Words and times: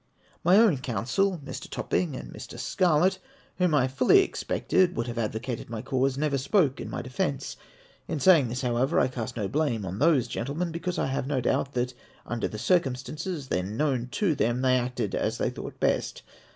My 0.43 0.57
own 0.57 0.79
counsel, 0.79 1.39
Mr. 1.45 1.69
Topping 1.69 2.15
and 2.15 2.33
Mr. 2.33 2.57
Scarlett, 2.57 3.19
whom 3.59 3.75
I 3.75 3.87
fully 3.87 4.23
expected 4.23 4.95
would 4.97 5.05
have 5.05 5.19
advocated 5.19 5.69
my 5.69 5.83
cause, 5.83 6.17
never 6.17 6.39
spoke 6.39 6.81
in 6.81 6.89
my 6.89 7.03
defence. 7.03 7.55
In 8.07 8.19
saying 8.19 8.47
this, 8.47 8.63
however, 8.63 8.99
I 8.99 9.07
cast 9.07 9.37
no 9.37 9.47
blame 9.47 9.85
on 9.85 9.99
those 9.99 10.27
gentlemen, 10.27 10.71
because 10.71 10.97
I 10.97 11.05
have 11.05 11.27
no 11.27 11.39
doubt 11.39 11.73
that, 11.73 11.93
under 12.25 12.47
the 12.47 12.57
circumstances 12.57 13.49
then 13.49 13.77
known 13.77 14.07
to 14.13 14.33
them, 14.33 14.63
they 14.63 14.75
acted 14.75 15.13
as 15.13 15.37
they 15.37 15.51
thought 15.51 15.79
best. 15.79 16.23